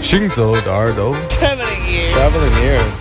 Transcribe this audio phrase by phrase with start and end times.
[0.00, 2.12] 行走的耳朵 Traveling ears.
[2.14, 2.96] Traveling ears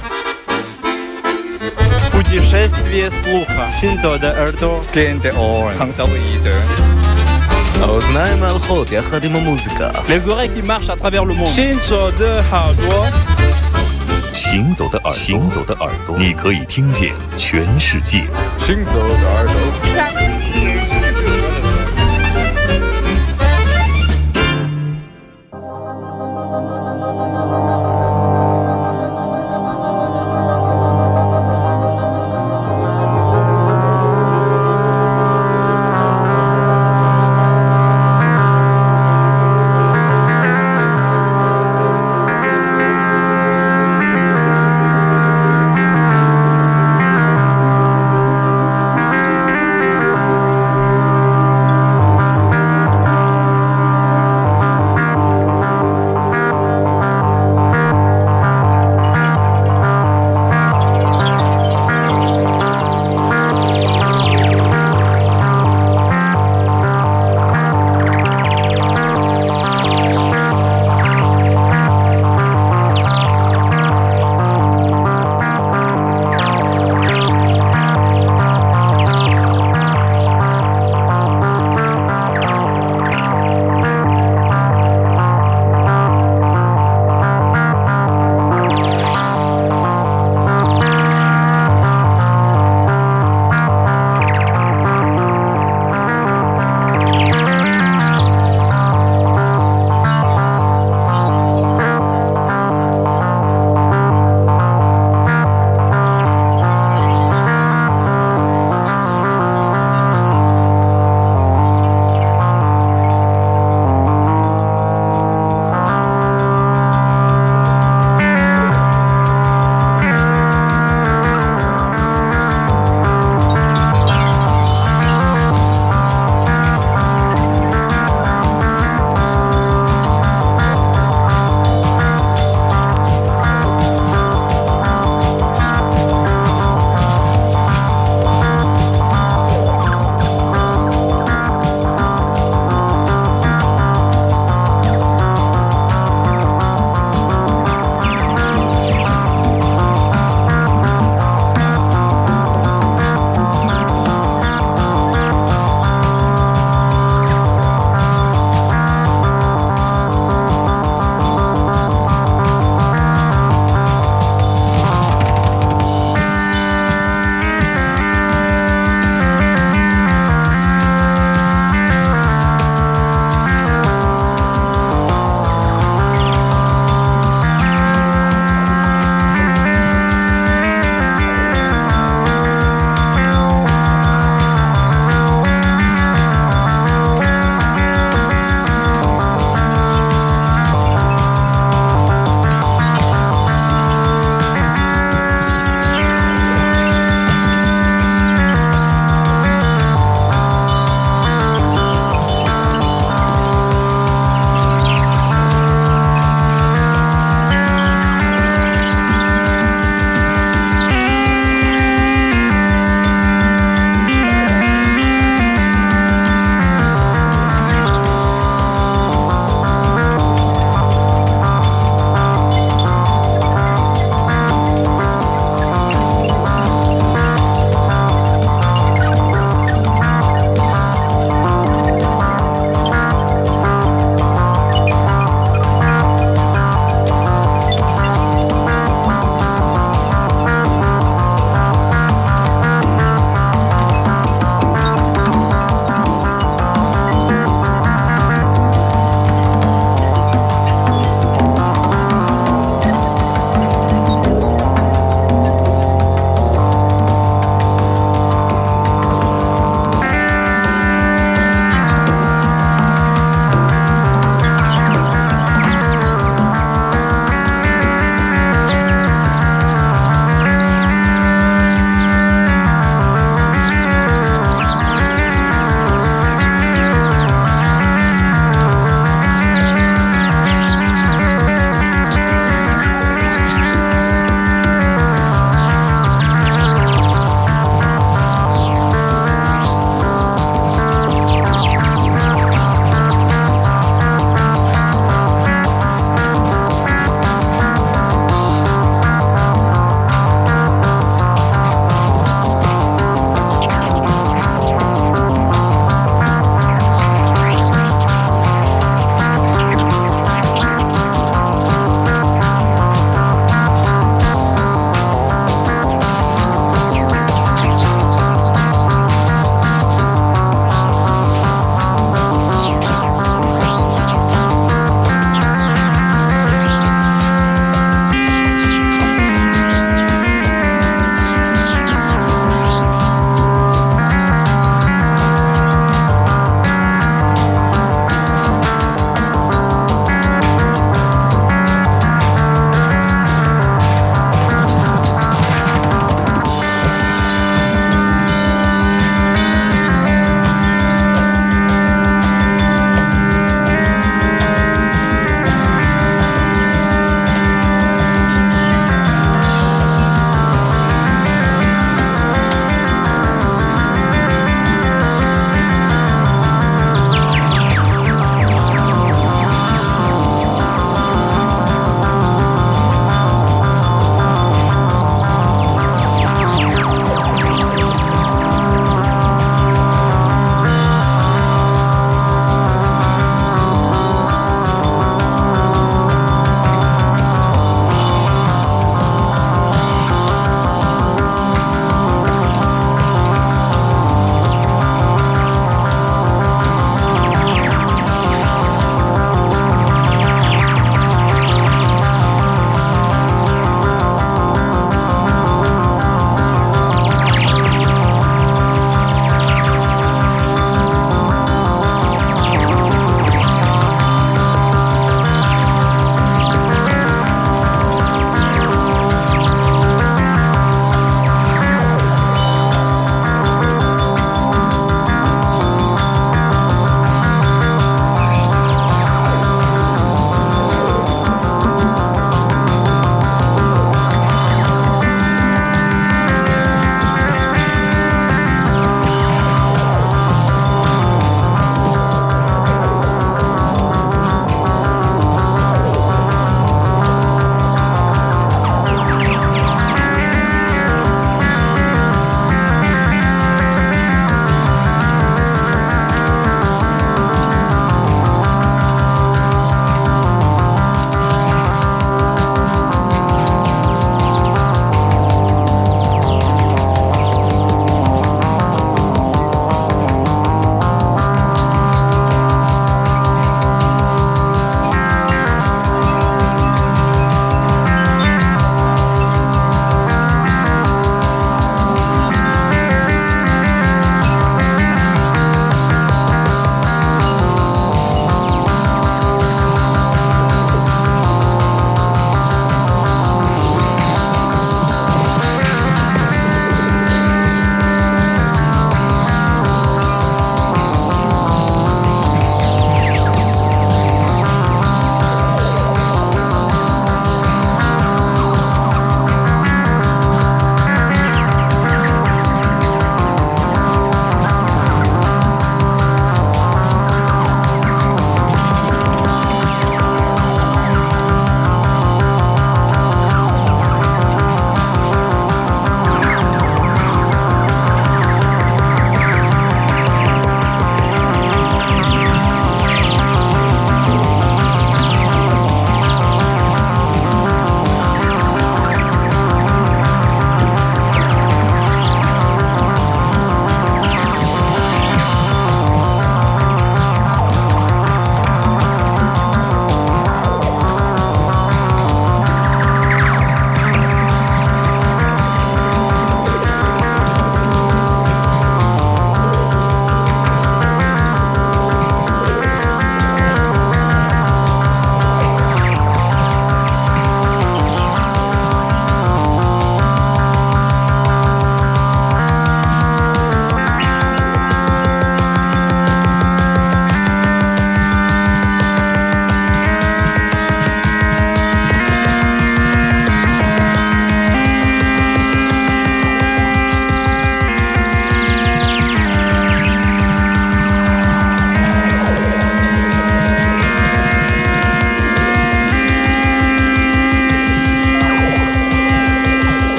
[2.12, 3.66] Путешествие слуха.
[3.80, 4.82] Синзо де Эрдо.
[4.94, 5.78] Кенте Орен.
[5.78, 6.54] Хангзаоиде.
[7.82, 11.48] האוזניים הלכות יחד עם המוזיקה Les oreilles qui marchent à travers le monde.
[11.48, 13.08] 行走的耳朵，
[14.34, 18.26] 行走的耳朵，行走的耳朵，你可以听见全世界。
[18.60, 19.56] 行走的耳朵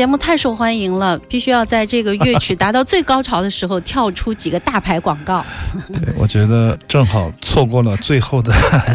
[0.00, 5.44] 节目太受欢迎了，必须要在这个乐曲达到最高潮的时候 跳出几个大牌广告。
[5.92, 8.50] 对，我觉得正好错过了最后的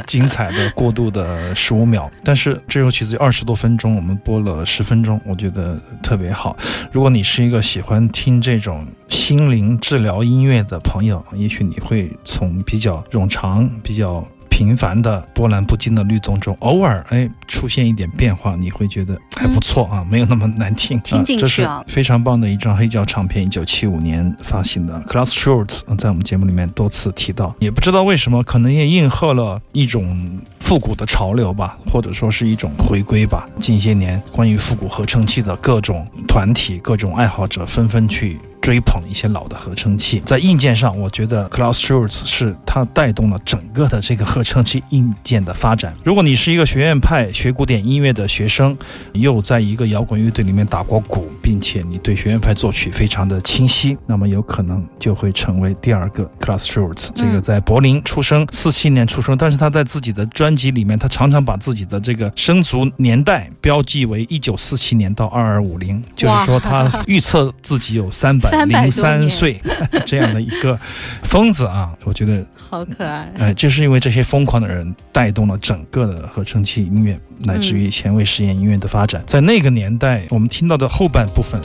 [0.07, 2.09] 精彩的过渡的十五秒。
[2.23, 6.57] 但是这首曲子有二十多分钟，我们播了十分钟，我觉得特别好。
[6.91, 14.27] 如果你是一个喜欢听这种心灵治疗音乐的朋友，也许你会从比较冗长、比较。
[14.49, 20.99] 平凡的波澜不惊的律动中，偶尔哎出现一点变化，你会觉得还不错啊，没有那么难听。
[21.01, 24.93] 听进去啊，非常棒的一张黑胶唱片，一九七五年发行的。
[25.07, 33.45] Class Schultz 在我们节目里面多次提到，也不知道为什么，可能也应和了一种复古的潮流吧，或者说是一种回归吧。
[33.59, 38.39] 近些年，关于复古合成器的各种团体、各种爱好者纷纷去。
[38.65, 45.93] 追捧一些老的合成器，在硬件上，我觉得 Klaus Schultz 是它带动了整个的这个合成器硬件的发展。
[46.03, 48.75] 如果你是一个学院派学古典音乐的学生，
[49.13, 57.09] 又在一个摇滚乐队里面打过鼓，并且你对学院派作曲非常的清晰，那么有可能就会成为第二个 Klaus Schultz。
[57.13, 68.49] 这个在柏林出生，四七年出生，但是他在自己的专辑里面，他常常把自己的这个生卒年代标记为一九四七年到二二五零，就是说他预测自己有三百。
[68.65, 69.61] 零三岁
[70.07, 70.79] 这样的一个
[71.21, 73.31] 疯子啊，我觉得好可爱。
[73.37, 79.23] 哎，就是因为这些疯狂的人带动了整个的合成器音乐，乃至于前卫实验音乐的发展。
[79.25, 81.59] 在那个年代，我们听到的后半部分。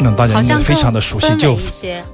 [0.00, 1.58] 那大家应该非常的熟悉，就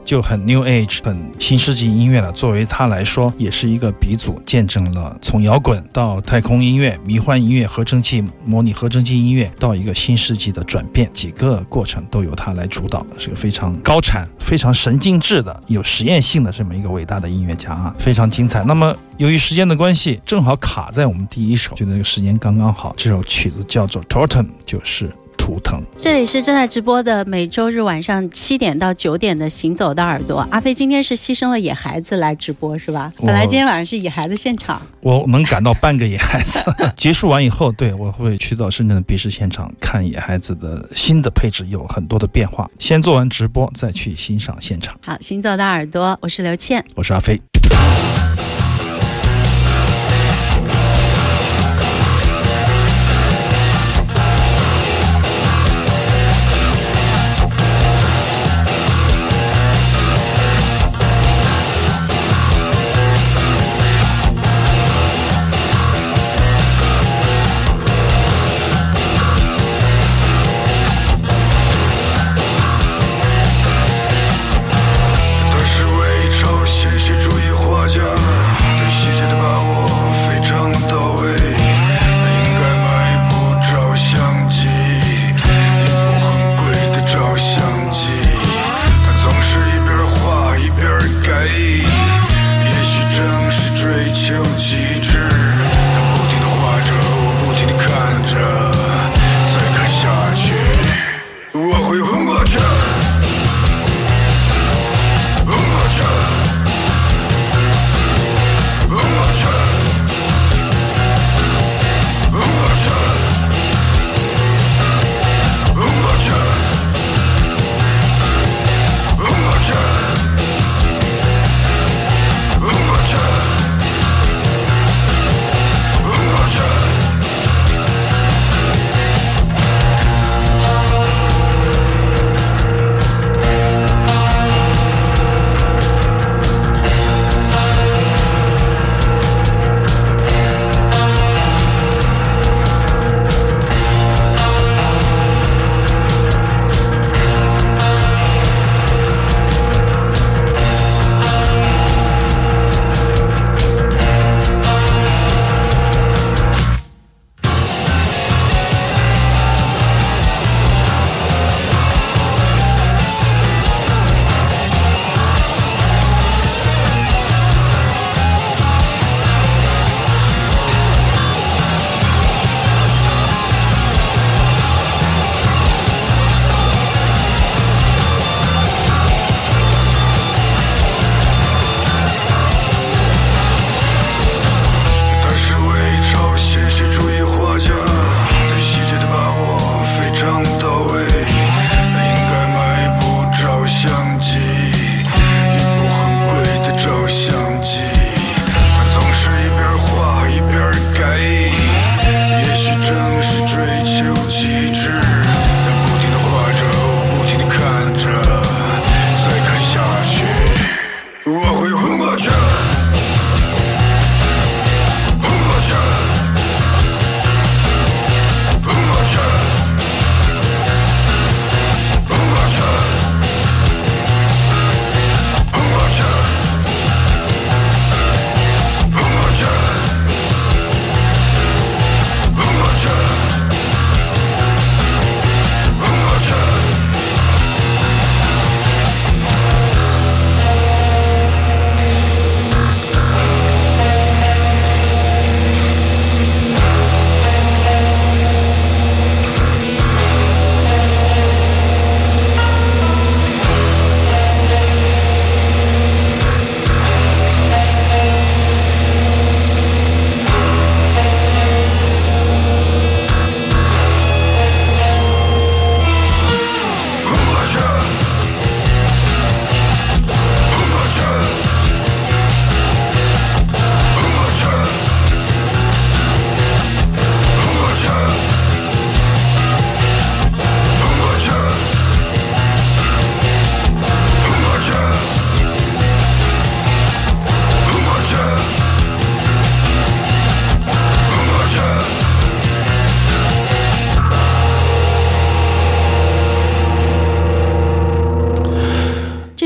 [0.04, 2.32] 就很 New Age，很新世纪音乐了。
[2.32, 18.64] 作为他来说，也是一个鼻祖，见证了从摇滚到太空音乐、迷幻音乐、合成器、模拟合成器音乐到一个新世纪的转变，几个过程都由他来主导，是个非常高产、非常神经质的、有实验性的这么一个伟大的音乐家啊，非常精彩。
[18.64, 22.94] 那么由于时间的关系，正好卡在我们第一首，觉得这个时间刚刚好。
[22.96, 25.12] 这首曲子叫做 Totem，就是。
[25.44, 30.40] 图腾，这里是正在直播的每周日晚上七点到九点的《行走的耳朵》。
[30.48, 33.12] 阿飞今天是牺牲了野孩子来直播是吧？
[33.18, 36.64] 本来今天晚上是野孩子现场，我 能赶到半个野孩子。
[36.96, 42.66] 结束完以后，对我会去到深圳的笔试现场看野孩子的新的配置，有很多的变化。
[42.78, 44.98] 先做完直播，再去欣赏现场。
[45.02, 47.38] 好，《行走的耳朵》，我是刘倩，我是阿飞。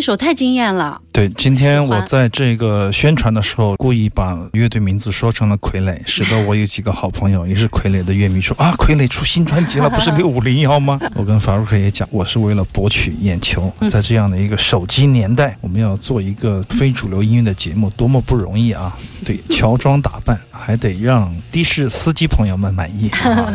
[0.08, 0.98] 首太惊艳了。
[1.12, 10.98] 对，今天我在这个宣传的时候，故意把乐队名字说成了傀儡，使得我有几个好朋友也是傀儡的乐迷说 啊，傀儡出新专辑了，不是 六五零幺吗？
[11.14, 18.96] 我跟法鲁克也讲，我是为了博取眼球，在这样的一个手机年代，我们要做一个非主流音乐的节目，多么不容易啊！
[19.26, 23.52] 对，乔装打扮，还得让的士司机朋友们满意，啊、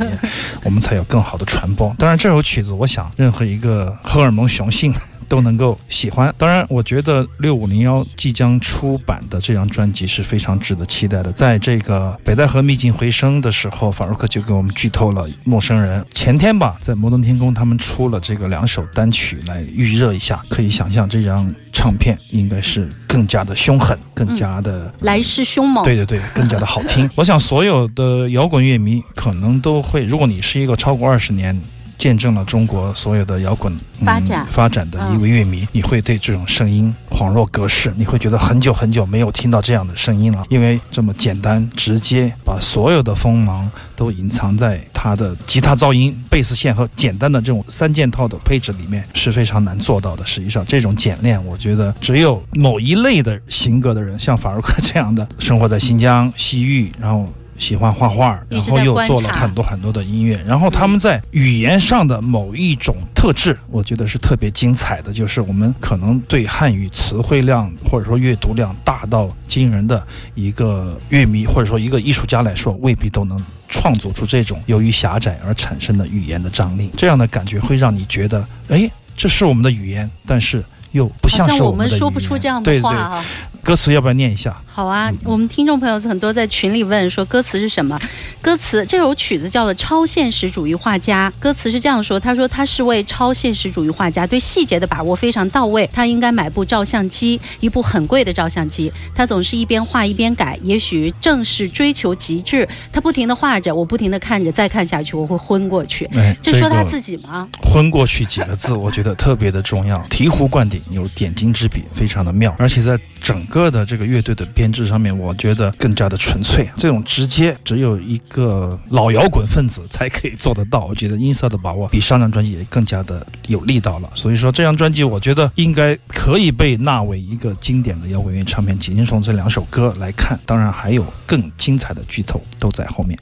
[0.64, 1.92] 我们才有更好的传播。
[1.98, 4.94] 当然，这首曲子，我想任何一个荷尔蒙雄性。
[5.24, 6.34] 都能够喜欢。
[6.38, 11.32] 当然，我觉得六五零幺即将出版的这张专辑是非常值得期待的。
[11.32, 16.02] 在这个北戴河秘境回声的时候，法鲁克就给我们剧透了《陌生人》。
[16.14, 25.84] 前天吧，在摩登天空他们出了这个两首单曲来预热一下，可以想象这张唱片应该是更加的凶狠，更加的、来势凶猛。
[25.84, 27.10] 对对对，更加的好听。
[27.16, 31.60] 我想所有的摇滚乐迷可能都会，如果你是一个超过二十年。
[32.04, 50.26] 见证了中国所有的摇滚、嗯、发展发展的一位乐迷，你会对这种声音恍若隔世，你会觉得很久很久没有听到这样的声音了，因为这么简单直接，把所有的锋芒都隐藏在它的吉他噪音、贝斯线和简单的这种三件套的配置里面是非常难做到的。
[50.26, 57.26] 实际上，这种简练，我觉得只有某一类的型格的人，像法鲁克这样的，生活在新疆、西域，然后。
[57.64, 65.14] 喜欢画画，然后又做了很多很多的音乐，然后他们在语言上的某一种特质，我觉得是特别精彩的。
[65.14, 76.92] 就是我们可能对汉语词汇量或者说阅读量大到惊人的一个乐迷或者说一个艺术家来说，未必都能创作出这种由于狭窄而产生的语言的张力。
[76.98, 80.62] 这样的感觉会让你觉得，哎，这是我们的语言，但是
[80.94, 83.26] 又不像是我们说不出这样的话啊。
[83.62, 84.54] 歌词要不要念一下？
[84.66, 87.98] 好啊，我们听众朋友很多在群里问说歌词是什么？
[88.42, 95.90] 歌词这首曲子叫做《超现实主义画家》，歌词是这样说：他说他是位超现实主义画家，对细节的把握非常到位。
[95.94, 98.92] 他应该买部照相机，一部很贵的照相机。
[99.16, 102.68] 他总是一边画一边改，也许正是追求极致。
[102.92, 106.04] 他不停地画着，我不停地看着，再看下去我会昏过去。
[106.16, 107.48] 哎，这说他自己吗？
[107.62, 116.70] 昏过去几个字，我觉得特别的重要，醍醐灌顶，有点睛之笔，非常的妙，而且在整个的这个乐队的编制上面，我觉得更加的纯粹。
[116.76, 120.86] 这种直接，只有一个老摇滚分子才可以做得到。
[120.86, 124.10] 我觉得音色的把握比上张专辑也更加的有力道了。
[124.14, 128.78] 所以说，这张专辑我觉得应该可以被纳为一个经典的摇滚乐唱片。
[128.78, 133.18] 仅仅从这两首歌来看，当然还有更精彩的剧透都在后面。